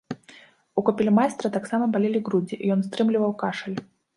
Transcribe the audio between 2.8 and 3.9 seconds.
стрымліваў кашаль.